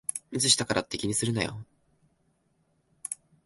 [0.31, 1.63] ミスしたからって気にするなよ